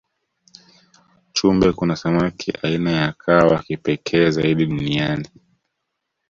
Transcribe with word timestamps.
chumbe 1.33 1.71
kuna 1.71 1.95
samaki 1.95 2.51
aina 2.63 2.91
ya 2.91 3.11
kaa 3.13 3.45
wakipekee 3.47 4.29
zaidi 4.29 4.65
duniani 4.65 5.29